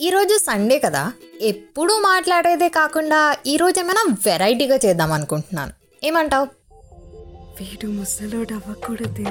[0.00, 1.12] ఈరోజు సండే కదా.
[1.40, 5.72] ఎప్పుడూ మాట్లాడేదే కాకుండా ఈరోజు ఏమైనా వెరైటీగా చేద్దాం అనుకుంటున్నాను.
[6.04, 6.46] ఏమంటావు?
[7.60, 9.30] వీడు ముసలోడు అవ్వకూడదే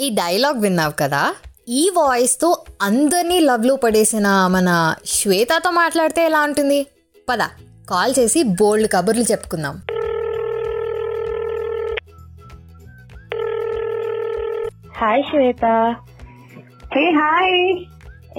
[0.00, 1.34] ఈ డైలాగ్ విన్నావు కదా?
[1.68, 6.86] ఈ వాయిస్తో అందరినీ లవ్లో పడేసిన మన శ్వేతతో మాట్లాడితే ఎలా ఉంటుంది?
[7.28, 7.38] పద
[7.90, 9.82] కాల్ చేసి బోల్డ్ కబుర్లు చెప్పుకుందాం.
[14.96, 15.94] హాయ్ శ్వేత.
[16.90, 17.50] Hey, hi.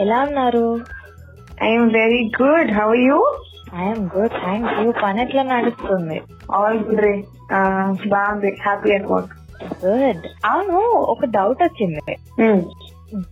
[0.03, 0.65] ఎలా ఉన్నారు
[1.61, 2.67] I am very good.
[2.77, 3.19] How are you?
[3.79, 6.17] I'm good thank you పని ఎట్లా నడుస్తుంది
[6.57, 6.99] All good.
[7.05, 7.11] రే.
[8.13, 9.33] బాగుంది హ్యాపీ అట్ వర్క్
[9.83, 10.79] గుడ్ అవును
[11.13, 12.15] ఒక డౌట్ వచ్చింది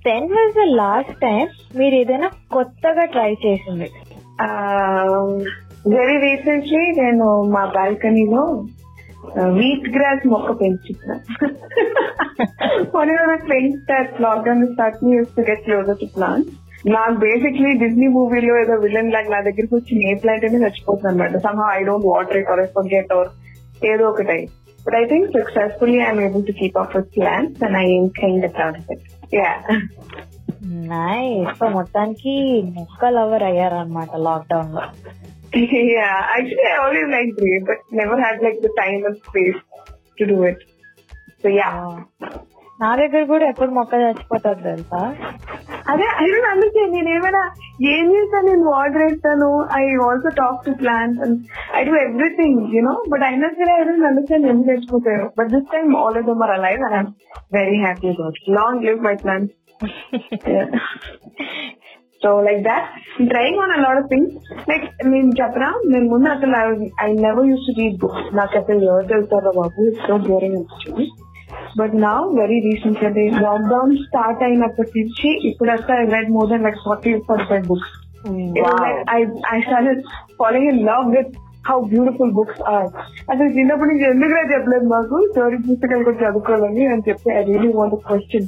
[0.08, 1.44] then was the last time
[1.80, 3.88] మీరు ఏదైనా కొత్తగా ట్రై చేసింది
[5.94, 8.44] వెరీ రీసెంట్లీ నేను మా బాల్కనీలో
[9.58, 11.16] వీట్ గ్రాస్ మొక్క పెంచుతున్నా.
[12.98, 16.50] One of my friends that lockdown start me used to get closer to plant
[16.96, 21.42] నాకు బేసిక్లీ డిజ్నీ మూవీలో ఏదో విలన్ లాగా నా దగ్గరికి వచ్చి ఏ ప్లాంట్ అనేది చచ్చిపోతుంది అనమాట
[21.46, 23.30] some I don't water it or forget or
[23.92, 24.38] ఏదో ఒకటి.
[24.86, 28.46] But I think successfully I'm able to keep up with plants and I am kind
[28.50, 28.62] of
[28.96, 29.08] it
[29.40, 29.52] yeah
[30.94, 32.36] nice so మొత్తానికి
[32.78, 34.84] మొక్క లవర్ అయ్యారనమాట లాక్డౌన్లో.
[35.53, 39.61] yeah, actually, I always liked grey, but never had like the time and space
[40.19, 40.59] to do it.
[41.43, 41.75] So yeah,
[42.79, 45.01] నా దగ్గర కూడా ఎప్పుడు మొక్క చచ్చిపోతుంది తెలుసా
[45.93, 47.43] అదే ఐ డోంట్ అండర్స్టాండ్ నేను ఏమైనా
[47.93, 49.49] ఏం చేస్తాను నేను వాటర్ వేస్తాను
[49.79, 51.37] I also talk to plants and
[51.79, 55.93] I do everything you know but అయినా సరే ఐ డోంట్ అండర్స్టాండ్ ఎందుకు చచ్చిపోతారు but this time
[56.01, 57.11] all of them are alive and I'm
[57.59, 59.57] very happy about long live my plants
[62.22, 62.86] so like that
[63.28, 64.36] trying on a lot of things
[64.70, 66.56] like నేను చెప్పరా నేను ముందు అసలు
[67.02, 69.86] I never used to read books నాకు అసలు ఎవరు తెలుస్తారో బాబు?
[69.88, 71.06] ఇట్స్ సో బోరింగ్ అనిపించింది
[71.80, 76.64] బట్ నా వెరీ రీసెంట్ అంటే లాక్డౌన్ స్టార్ట్ అయినప్పటి నుంచి ఇప్పుడు వస్తే I read more than
[76.64, 77.94] like forty forty five books
[79.10, 79.20] I
[79.52, 80.02] I started
[80.40, 81.32] following in love with
[81.70, 82.90] how beautiful books are
[83.32, 85.16] అసలు చిన్నప్పటి నుంచి ఎందుకుగా చెప్పలేదు మాకు?
[85.32, 88.48] స్టోరీ పుస్తకాలు కూడా చదువుకోవాలని అని చెప్పి I really want question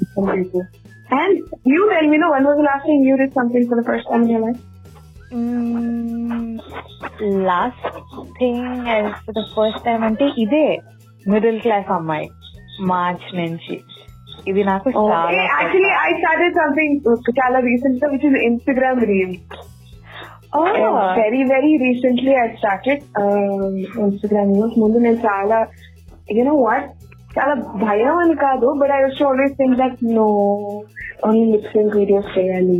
[1.09, 1.39] some people and
[1.73, 4.25] you tell me no one was last time you rid something for the first time
[4.29, 4.63] in life
[7.47, 7.87] last
[8.39, 8.65] thing
[9.27, 10.67] for the first time అంటే ఇదే
[11.27, 12.27] middle class అమ్మాయి
[12.87, 13.77] March నుంచి
[14.49, 16.97] ఇది నాకు చాలా actually I started something
[17.41, 19.37] చాలా recent గా which is Instagram reel
[21.19, 23.05] very very recently I started
[24.05, 25.59] Instagram news ముందు నేను చాలా
[26.31, 26.87] యూనో వాట్
[27.39, 30.27] చాలా భయం అని కాదు but I was always think that no
[31.25, 32.79] only lip syncing videos చేయాలి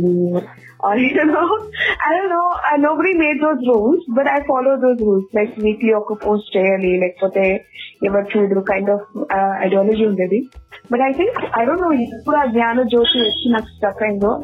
[0.82, 1.70] or you know,
[2.06, 2.50] I don't know.
[2.72, 7.00] Uh, nobody made those rules, but I follow those rules, like weekly or post daily,
[7.00, 7.64] like what they
[8.06, 10.50] ever do kind of uh, ideology maybe.
[10.88, 11.92] But I think I don't know.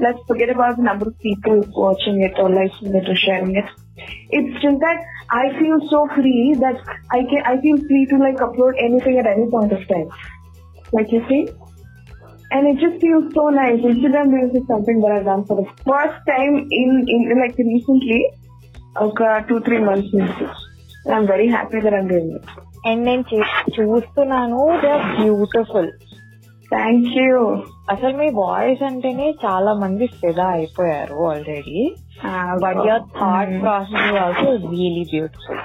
[0.01, 3.65] Let's forget about the number of people watching it or liking it or sharing it.
[4.31, 6.77] It's just that I feel so free that
[7.11, 10.09] I can I feel free to like upload anything at any point of time.
[10.93, 11.49] Like you see.
[12.51, 13.81] And it just feels so nice.
[13.83, 18.21] Instagram Reels is something that I've done for the first time in, in like recently.
[18.97, 20.47] Okay, two, three months into.
[21.05, 22.47] And I'm very happy that I'm doing it.
[22.89, 23.23] And నేను
[23.77, 25.91] చూస్తున్నాను they are beautiful
[26.71, 27.35] Thank you.
[27.93, 31.81] అసలు మీ voice అంటేనే చాలా మంది ఫిదా అయిపోయారు already
[32.31, 35.63] Uh, but your thought process also really beautiful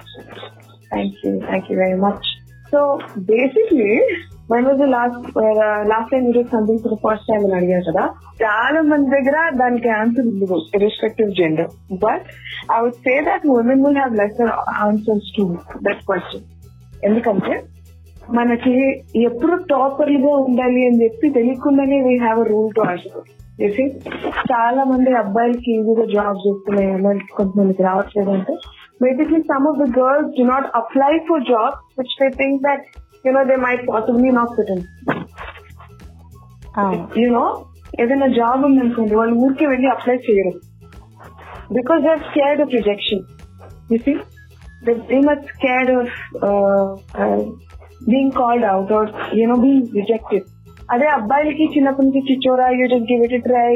[0.94, 1.34] Thank you.
[1.50, 2.26] Thank you very much.
[2.72, 2.80] So
[3.30, 3.90] basically
[4.52, 5.26] one was last
[5.88, 8.04] last time last something for first time అని అడిగారు కదా
[8.42, 11.70] చాలా మంది దగ్గర దానికి ఆన్సర్ ఉంది irrespective gender
[12.04, 12.26] but
[12.72, 15.46] I would say that women will have lesser answers to
[15.82, 16.46] that question
[17.04, 17.54] ఎందుకంటే
[18.32, 18.74] మనకి
[19.22, 23.24] ఎప్పుడు టాపర్లుగా ఉండాలి అని చెప్పి తెలియకుండానే we have a rule to answer
[23.62, 23.84] చేసి
[24.52, 28.54] చాలా మంది అబ్బాయిలకి ఈజీగా జాబ్ చేస్తున్నాయి అమ్మాయిలకి కొంతమందికి రావట్లేదు అంటే
[29.01, 32.81] basically some of the girls do not apply for jobs which they think that
[33.25, 34.83] you know they might possibly not fit in.
[37.17, 37.49] You know,
[38.03, 40.53] ఏదైనా జాబ్ ఉందనుకోండి వాళ్ళు ఊరికే వెళ్ళి అప్లై చేయరు
[41.77, 43.23] because they scared of rejection
[43.93, 44.13] you see
[44.87, 46.11] they they much scared of
[48.11, 49.09] being called out are
[49.39, 50.47] you know being rejected
[50.95, 53.71] అదే అబ్బాయిలకి చిన్నప్పటి నుంచి చిచ్చోరా you just give it try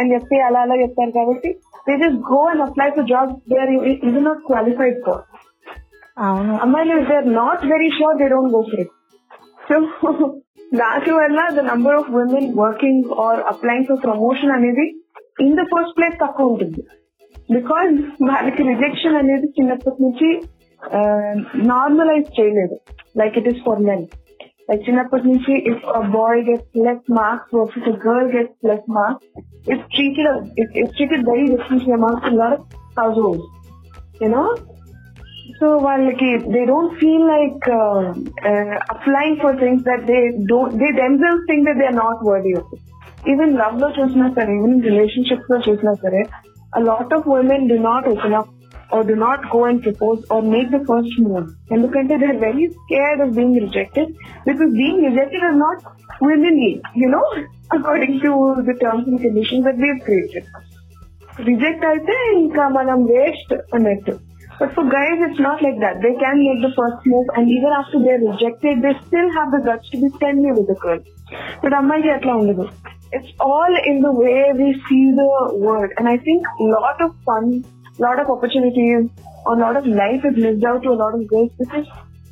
[0.00, 1.50] అని చెప్పి అలా అలా చెప్తారు కాబట్టి
[1.87, 3.71] they just go and apply for job they are
[4.09, 5.21] ఇది నాట్ క్వాలిఫైడ్ ఫర్
[6.25, 6.53] అవును.
[6.63, 8.93] అమ్మాయిలు they are not very sure they don't go for it
[9.67, 9.75] so
[10.81, 14.85] దాని వల్ల the number of women working or applying for promotion అనేది
[15.45, 16.81] in the first place తక్కువ ఉంటుంది.
[17.49, 17.93] Because
[18.29, 20.27] వాళ్ళకి rejection అనేది చిన్నప్పటి నుంచి
[21.71, 22.75] నార్మలైజ్ చేయలేదు.
[23.19, 24.03] Like it is for men
[24.69, 29.25] Like synapotnity, if a boy gets less marks versus a girl gets less marks,
[29.65, 30.25] it's treated
[30.55, 32.65] it, it's treated very differently amongst a lot of
[32.95, 33.43] households.
[34.21, 34.55] You know,
[35.59, 38.13] so while like, they don't feel like uh,
[38.49, 42.53] uh, applying for things that they don't, they themselves think that they are not worthy
[42.53, 42.65] of.
[42.71, 42.79] It.
[43.27, 45.95] Even love lo chusna sare, even relationships lo chusna
[46.75, 48.47] a lot of women do not open up
[48.92, 51.46] or do not go and propose or make the first move.
[51.74, 54.08] ఎందుకంటే they're very scared of being rejected
[54.46, 55.78] because being rejected is not
[56.20, 56.72] willingly,
[57.02, 57.26] you know,
[57.70, 58.32] according to
[58.68, 60.46] the terms and conditions that we've created.
[61.48, 64.14] Reject అయితే ఇంకా మనం waste అన్నట్టు
[64.60, 67.74] but for guys it's not like that they can make the first move and even
[67.80, 71.02] after they rejected they still have the guts to be స్టెండ్ with the girl
[71.62, 72.64] but అమ్మాయికి అట్లా ఉండదు
[73.18, 75.26] it's all in the way we see the
[75.66, 75.94] word
[77.99, 79.09] a lot of opportunities
[79.51, 81.87] a lot of life is lived out to a lot of girls because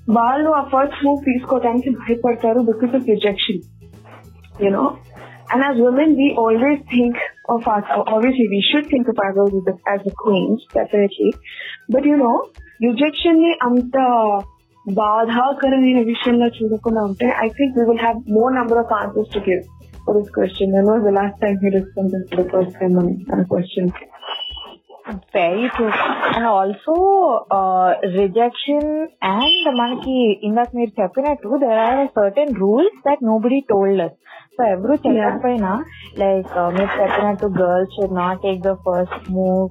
[0.09, 3.59] लोग first move फीस को time से बाहर पड़ता रहो because of rejection
[4.63, 4.89] you know
[5.53, 7.17] And as women, we always think
[7.53, 11.33] of us, obviously we should think of ourselves as the, as queens, definitely.
[11.95, 12.29] But you know,
[12.85, 14.05] rejection ne anta
[14.99, 19.43] badha karani revision la chudakunda I think we will have more number of answers to
[19.49, 19.67] give
[20.05, 20.73] for this question.
[20.79, 23.93] You know, the last time we responded to the first time on a question.
[25.00, 25.86] question very true
[26.30, 26.94] and also
[28.16, 28.88] rejection
[29.32, 30.16] and మనకి
[30.48, 34.16] ఇందాక మీరు చెప్పినట్టు there are certain rules that nobody told us
[34.56, 35.70] so ఎవరు చెప్పకపోయినా
[36.18, 39.64] like మీరు చెప్పినట్టు girls should not take the first move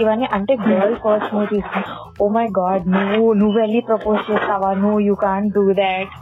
[0.00, 1.84] ఇవన్నీ అంటే గర్ల్ ఫస్ట్ మూవ్ తీసుకుని
[2.22, 6.14] ఓ మై గాడ్ నువ్వు నువ్వు వెళ్ళి ప్రపోజ్ చేస్తావా నువ్వు యూ కాన్ డూ దాట్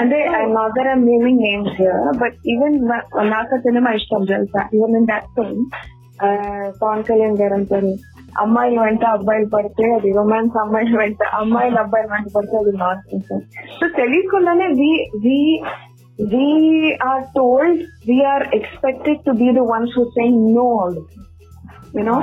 [0.00, 0.18] అంటే
[0.56, 1.78] not there I'm naming names
[2.20, 2.76] but even
[3.30, 5.64] నాకు సినిమా ఇష్టం తెలుసా even in that film
[6.80, 7.92] Pawan Kalyan గారు అంటారు
[8.42, 13.04] అమ్మాయిలు వెంట అబ్బాయిలు పడితే అది రొమాన్స్ అమ్మాయిలు వెంట అమ్మాయిలు అబ్బాయిలు వెంట పడితే అది నాట్
[13.78, 14.90] సో తెలియకుండానే we
[15.24, 15.38] we
[16.32, 16.48] we
[17.08, 20.98] are told we are expected to be the ones who saying no all
[21.98, 22.16] you know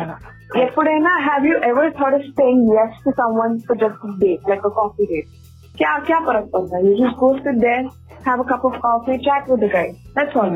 [0.65, 3.13] ఎప్పుడైనా have you ever thought of staying less to
[3.43, 5.31] someone for just date like coffee date
[5.77, 7.87] क्या क्या फर्क पड़ता है you just go sit there
[8.27, 10.53] have a cup of coffee chat with the guy that's all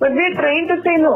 [0.00, 1.12] but we're trained to say no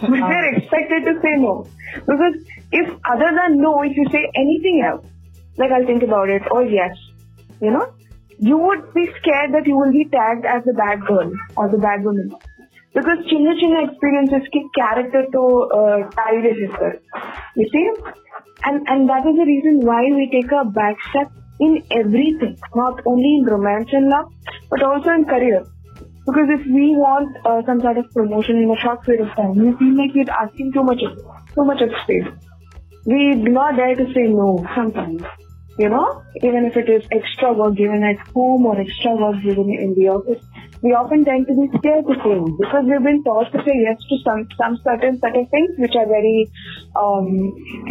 [0.00, 1.66] But they're expected to say no.
[2.06, 2.34] Because
[2.72, 5.06] if other than no, if you say anything else,
[5.56, 6.96] like I'll think about it or yes,
[7.60, 7.92] you know,
[8.38, 11.78] you would be scared that you will be tagged as the bad girl or the
[11.78, 12.30] bad woman.
[12.94, 15.42] Because chinna chinna experiences ki character to
[15.74, 17.02] uh, tie tie sister.
[17.56, 17.90] You see?
[18.64, 21.30] And, and that is the reason why we take a back step
[21.60, 24.32] in everything, not only in romance and love,
[24.70, 25.64] but also in career.
[26.28, 29.56] Because if we want uh, some sort of promotion in a short period of time,
[29.56, 31.16] we feel like we're asking too much of
[31.54, 32.28] too much of space.
[33.06, 35.22] We do not dare to say no sometimes.
[35.78, 39.70] You know, even if it is extra work given at home or extra work given
[39.70, 40.44] in the office,
[40.82, 43.74] we often tend to be scared to say no because we've been taught to say
[43.86, 46.50] yes to some some certain certain things which are very
[47.04, 47.30] um,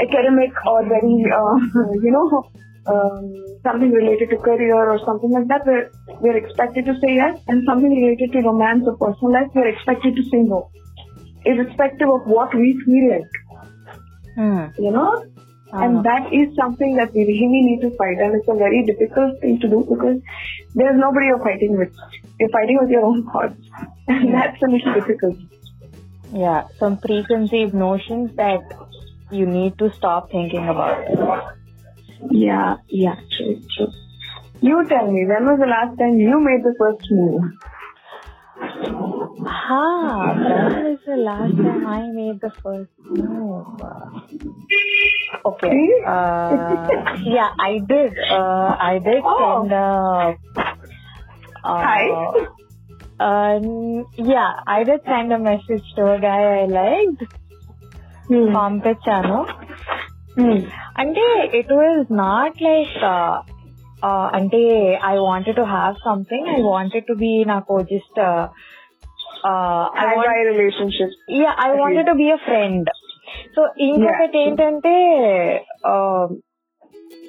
[0.05, 1.57] academic or very uh,
[2.05, 2.27] you know
[2.87, 5.89] um, something related to career or something like that, we're,
[6.21, 10.15] we're expected to say yes, and something related to romance or personal life, we're expected
[10.15, 10.69] to say no,
[11.45, 13.31] irrespective of what we feel like,
[14.77, 15.25] you know?
[15.73, 19.41] And that is something that we really need to fight, and it's a very difficult
[19.41, 20.21] thing to do because
[20.75, 21.93] there's nobody you're fighting with.
[22.39, 23.59] You're fighting with your own thoughts,
[24.07, 25.35] and that's a little difficult.
[26.33, 28.61] Yeah, some preconceived notions that
[29.29, 31.56] you need to stop thinking about.
[32.31, 33.93] Yeah, yeah, true, true.
[34.61, 37.41] You tell me, when was the last time you made the first move?
[39.45, 43.65] Ha, when was the last time I made the first move?
[45.45, 45.89] Okay.
[46.05, 48.13] Uh, yeah, I did.
[48.31, 49.61] Uh, I did oh.
[49.61, 49.75] send a.
[49.75, 50.33] Uh,
[51.63, 52.47] uh, Hi.
[53.19, 57.23] Um, yeah, I did send a message to a guy I liked,
[58.27, 58.53] hmm.
[59.03, 59.47] channel.
[60.95, 62.97] అంటే it was not like
[64.33, 64.61] అంటే
[65.05, 68.19] I wanted to have something I wanted to be నాకు just.
[71.39, 72.89] Yeah I wanted to be a friend
[73.55, 74.93] so ఇంకొకటి ఏంటంటే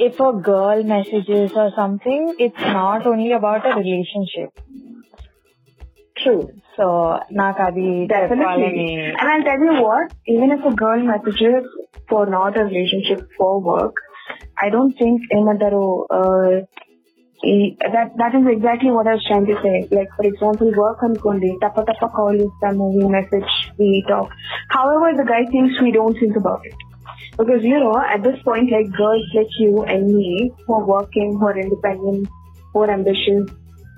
[0.01, 4.55] if a girl messages or something it's not only about a relationship
[6.23, 6.49] true.
[6.77, 9.13] So Nakadi, definitely.
[9.19, 11.65] And I'll tell you what, even if a girl messages
[12.09, 13.95] for not a relationship for work,
[14.61, 16.67] I don't think Emadaro uh,
[17.41, 19.89] that that is exactly what I was trying to say.
[19.91, 24.31] Like for example, work on Kundi, Tapa Tapa call is the movie message we talk.
[24.69, 26.75] However, the guy thinks we don't think about it.
[27.39, 31.39] Because you know, at this point like girls like you and me who are working,
[31.39, 32.29] who are independent,
[32.73, 33.49] who are ambitious,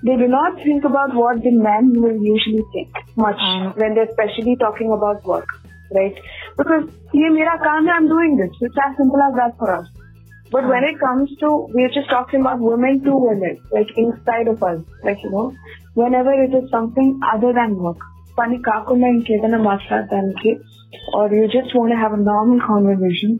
[0.03, 4.09] they do not think about what the man will usually think much And- when they're
[4.09, 5.47] especially talking about work,
[5.91, 6.15] right?
[6.57, 6.83] Because
[7.13, 8.51] ye mera kaam hai, I'm doing this.
[8.61, 9.87] It's as simple as that for us.
[10.51, 14.63] But when it comes to, we're just talking about women to women, like inside of
[14.63, 15.51] us, like, you know,
[15.95, 18.01] whenever it is something other than work,
[18.39, 20.51] పని కాకుండా ఇంకేదైనా మాట్లాడడానికి
[21.17, 23.31] or you just want to have a normal conversation,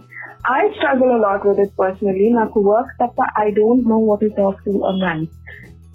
[0.59, 2.27] I struggle a lot with it personally.
[2.33, 5.19] నాకు work తప్ప I don't know what to talk to a man.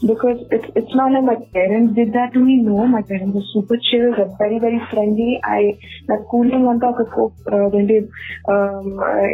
[0.02, 2.54] Because it's it's not like my parents did that to me.
[2.68, 4.06] No, my parents are super chill.
[4.16, 5.32] They're very very friendly.
[5.56, 5.62] I
[6.08, 7.02] నా schooling అంతా ఒక
[7.80, 7.96] ఏంటి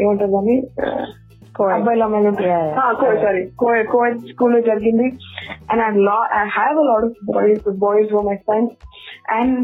[0.00, 0.56] ఏమంటారు దాన్ని
[1.76, 3.20] అబ్బాయిలు అమ్మాయిలు Yeah, yeah.
[3.24, 3.42] Sorry
[3.92, 5.06] co-ed school లో జరిగింది
[5.70, 8.74] and I law I have a lot of boys boys were my friends
[9.38, 9.56] and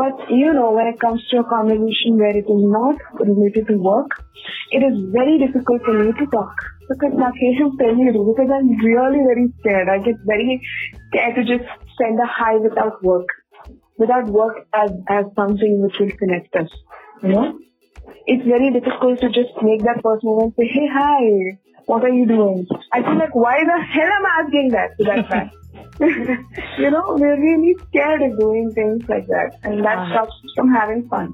[0.00, 3.76] but you know when it comes to a conversation wear it is not related to
[3.90, 4.16] work
[4.76, 8.69] it is very difficult for me to talk because my patients tell me because I'm
[8.83, 9.89] really very scared.
[9.89, 10.61] I get very
[11.07, 13.27] scared to just send a high without work,
[13.97, 16.69] without work as as something which will connect us.
[17.21, 17.59] You know,
[18.25, 22.25] it's very difficult to just make that first and say, "Hey, hi, what are you
[22.25, 25.51] doing?" I feel like, why the hell am I asking that to that man?
[26.79, 30.73] you know, we're really scared of doing things like that, and that stops us from
[30.73, 31.33] having fun.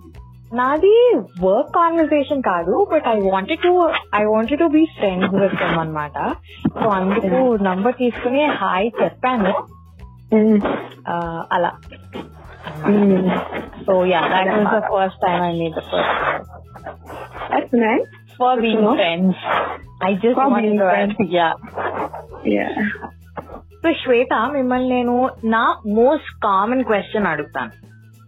[0.54, 1.16] నాది
[1.46, 6.18] work conversation కాదు but I wanted to I wanted to be friends with them అనమాట
[6.84, 9.54] so అందుకు number తీసుకుని hi చెప్పాను.
[11.54, 11.72] అలా.
[13.86, 16.16] So yeah that was the first time I meet the first.
[18.40, 18.88] For being.
[18.88, 19.44] Friends
[20.06, 21.50] I just want yeah.
[23.84, 27.72] So Shweta మిమ్మల్ని నేను నా most common question అడుగుతాను.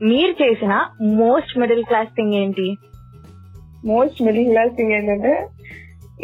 [0.01, 2.75] మీరు చేసిన మోస్ట్ మిడిల్ క్లాస్ థింగ్ ఏంటి?
[3.85, 5.47] మోస్ట్ మిడిల్ క్లాస్ థింగ్ ఏంటంటే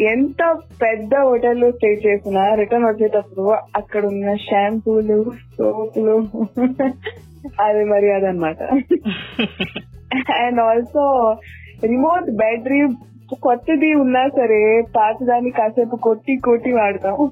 [0.04, 6.16] ఎంత పెద్ద హోటల్లో స్టే చేసినా రిటర్న్ వచ్చేటప్పుడు అక్కడ ఉన్న షాంపూలు సోపులు
[7.62, 8.62] అది మరి అదనమాట
[10.32, 11.36] అండ్ ఆల్సో
[11.84, 12.88] రిమోట్ బ్యాటరీ
[13.42, 17.30] కొత్తది ఉన్నా సరే పాతదాన్ని కాసేపు కొట్టి కొట్టి వాడతాం.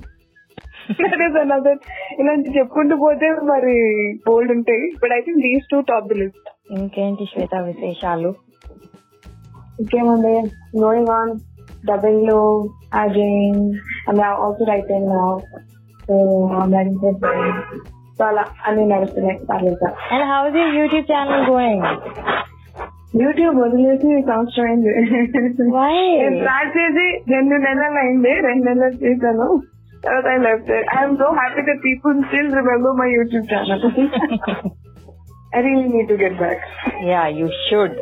[0.88, 1.74] That is another.
[2.20, 3.76] ఇలాంటి చెప్పుకుంటూ పోతే మరి
[4.26, 4.92] బోల్డ్ ఉంటాయి.
[5.02, 8.34] But I think these two top the list ఇంకేంటి శ్వేత విశేషాలు?
[9.80, 10.34] ఇంకేముంది?
[10.84, 11.32] గోయింగ్ ఆన్
[11.86, 13.74] డబుల్లో అజయింగ్
[14.08, 15.38] అండ్ ఆల్సో రైటింగ్ నా
[16.06, 16.16] సో
[18.18, 19.38] సో అలా అన్ని నడుస్తున్నాయి.
[19.50, 21.84] పర్లేదు and how is YouTube channel going
[23.22, 24.90] YouTube వదిలేసి సంవత్సరం అయింది
[26.40, 28.32] స్టార్ట్ చేసి రెండు నెలలు అయింది.
[28.48, 29.48] రెండు నెలలు చేశాను.
[30.04, 33.84] తర్వాత I left I'm so happy that people still remember my YouTube channel
[35.56, 36.60] I really need to get back
[37.04, 37.92] yeah you should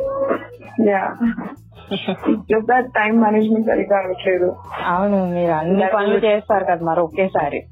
[0.87, 1.17] yeah
[2.79, 4.55] time management సరిగ్గా అవ్వట్లేదు.
[4.85, 7.63] అవును మీరు అన్ని పనులు చేస్తారు కదా మరి ఒకేసారి.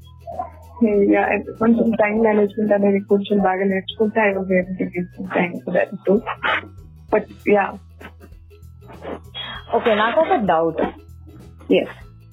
[0.82, 6.20] Yeah, and కొంచెం టైం మేనేజ్మెంట్ అనేది కొంచెం బాగా నేర్చుకుంటే I was able
[7.12, 7.72] but yeah
[9.74, 10.82] okay నాకు ఒక డౌట్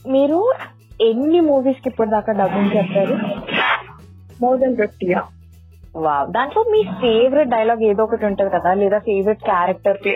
[0.08, 0.54] మీరు
[1.10, 3.16] ఎన్ని మూవీస్కి ఇప్పటిదాకా డబ్బింగ్ చెప్పారు
[4.42, 5.08] మోర్ దెన్ ఫిఫ్టీ
[5.96, 8.74] వావ్ దాంట్లో మీ ఫేవరెట్ డైలాగ్ ఏదో ఒకటి ఉంటది కదా?
[8.74, 10.14] లేదా ఫేవరెట్ క్యారెక్టర్కి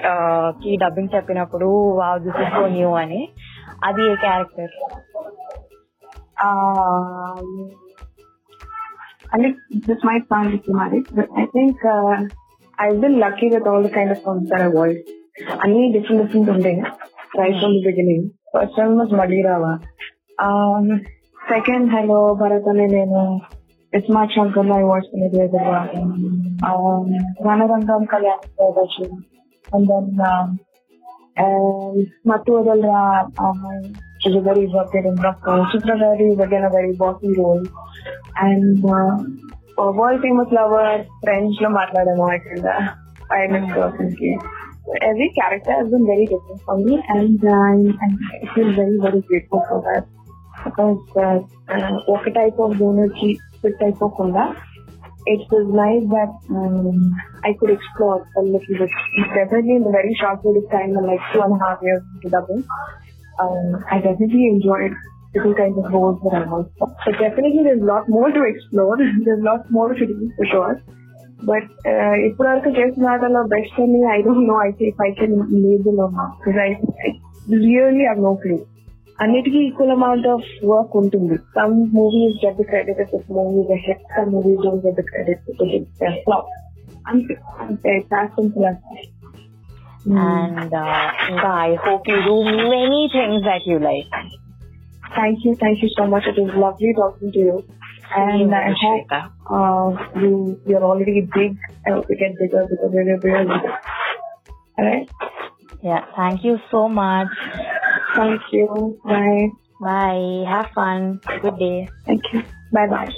[0.77, 3.21] డబ్బింగ్ చెప్పినప్పుడు wow this is so new అని?
[3.83, 4.73] అది ఏ character
[10.51, 12.15] diplomatic, but I think uh,
[12.77, 15.07] I've been lucky with all the kind of songs that I voiced.
[15.63, 16.75] అన్ని డిఫరెంట్ డిఫరెంట్ ఉంటాయి
[17.39, 19.71] right from the beginning first time was మడిరావా
[20.37, 21.01] Um,
[21.49, 23.39] second, hello, Bharat Ane Nenu.
[23.93, 26.57] It's my uncle I watched in the other one.
[26.63, 29.23] Um, Ranarangam the Pradarshan.
[29.71, 30.59] And then, um,
[32.25, 35.65] Mathu Vadalara, um, she's a very worked in rough girl.
[35.71, 37.63] Chitra Gari is again a very bossy role.
[38.37, 39.23] And, uh,
[39.77, 42.65] world famous lover, French lo matlademo, I think.
[43.31, 44.37] I miss personally.
[45.01, 49.63] Every character has been very different for me and uh, I feel very, very grateful
[49.67, 50.05] for that.
[52.14, 53.30] ఒక type of donor కి
[53.62, 54.44] fit అయిపోకుండా
[55.26, 57.00] it was nice that um,
[57.48, 58.90] I could explore a little bit.
[59.34, 62.30] Definitely in a very short period of time, like two and a half years into
[62.34, 62.62] dubbing,
[63.44, 64.94] um, I definitely enjoyed
[65.34, 66.66] different kinds of roles that I was.
[66.78, 68.96] But definitely there's a lot more to explore.
[68.96, 70.74] there's a lot more to do for sure.
[71.50, 75.32] But uh, ఇప్పుడు వరకు చేసిన ఆటలో best అని I don't know I if I can
[75.66, 76.70] label or not because I,
[77.04, 77.08] I
[77.48, 78.60] really have no clue.
[79.22, 84.30] అన్నిటికీ equal amount of work ఉంటుంది some movies get the credit if movies hit some
[84.36, 85.60] movies don't get the credit if
[86.26, 86.48] flop
[87.12, 87.34] అంతే
[87.64, 87.94] అంతే
[88.38, 88.66] simple
[90.26, 90.76] and
[91.32, 92.36] ఇంకా I hope you do
[92.76, 94.14] many things that you like
[95.18, 97.58] thank you thank you so much it is lovely talking to you
[98.12, 99.30] And I hope Shweta.
[99.48, 101.56] uh, you you're already big.
[101.86, 103.44] I hope you get bigger, bigger, bigger, bigger.
[103.44, 103.78] bigger.
[104.76, 105.08] Alright.
[105.82, 106.04] Yeah.
[106.16, 107.28] Thank you so much.
[108.15, 108.99] Thank you.
[109.03, 109.49] Bye.
[109.81, 110.45] Bye.
[110.47, 111.19] Have fun.
[111.41, 111.89] Good day.
[112.05, 112.41] Thank you.
[112.71, 113.13] Bye bye.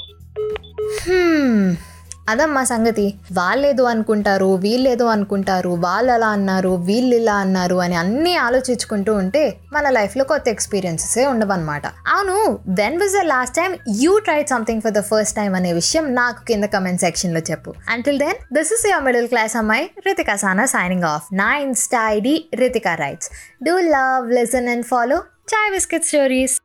[1.06, 1.70] హ్మ్,
[2.27, 3.05] అదమ్మా సంగతి.
[3.34, 9.43] వాళ్ళేదో అనుకుంటారు వీళ్ళేదో అనుకుంటారు వాళ్ళు అలా అన్నారు వీళ్ళు ఇలా అన్నారు అని అన్నీ ఆలోచించుకుంటూ ఉంటే
[9.74, 11.86] మన లైఫ్లో కొత్త ఎక్స్పీరియన్సెసే ఉండవన్నమాట.
[12.15, 12.36] అవును
[12.81, 16.46] when was the last time you tried something for the first time అనే విషయం నాకు
[16.46, 17.74] కింద కమెంట్ సెక్షన్లో చెప్పు.
[17.89, 22.36] Until then this is your middle class అమ్మాయి రితికా సానా సైనింగ్ ఆఫ్ నా Insta ID
[22.55, 23.29] Ritika writes
[23.63, 25.19] do love listen and follow
[25.53, 26.55] chai biscuit stories